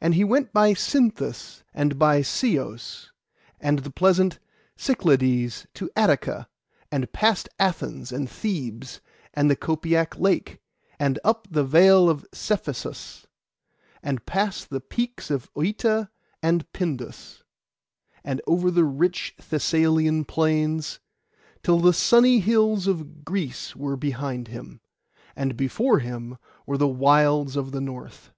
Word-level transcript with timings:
And 0.00 0.14
he 0.14 0.24
went 0.24 0.54
by 0.54 0.72
Cythnus, 0.72 1.62
and 1.74 1.98
by 1.98 2.22
Ceos, 2.22 3.12
and 3.60 3.80
the 3.80 3.90
pleasant 3.90 4.38
Cyclades 4.74 5.66
to 5.74 5.90
Attica; 5.94 6.48
and 6.90 7.12
past 7.12 7.46
Athens 7.58 8.10
and 8.10 8.30
Thebes, 8.30 9.02
and 9.34 9.50
the 9.50 9.54
Copaic 9.54 10.18
lake, 10.18 10.62
and 10.98 11.18
up 11.24 11.46
the 11.50 11.62
vale 11.62 12.08
of 12.08 12.24
Cephissus, 12.32 13.26
and 14.02 14.24
past 14.24 14.70
the 14.70 14.80
peaks 14.80 15.30
of 15.30 15.52
Œta 15.52 16.08
and 16.42 16.64
Pindus, 16.72 17.42
and 18.24 18.40
over 18.46 18.70
the 18.70 18.84
rich 18.86 19.34
Thessalian 19.38 20.24
plains, 20.24 21.00
till 21.62 21.80
the 21.80 21.92
sunny 21.92 22.40
hills 22.40 22.86
of 22.86 23.26
Greece 23.26 23.76
were 23.76 23.98
behind 23.98 24.48
him, 24.48 24.80
and 25.36 25.54
before 25.54 25.98
him 25.98 26.38
were 26.64 26.78
the 26.78 26.88
wilds 26.88 27.56
of 27.56 27.72
the 27.72 27.80
north. 27.82 28.32